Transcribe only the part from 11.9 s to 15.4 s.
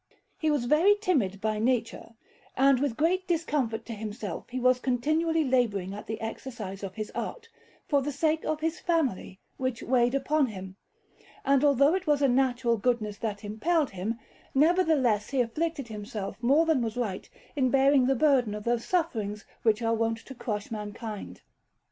it was a natural goodness that impelled him, nevertheless he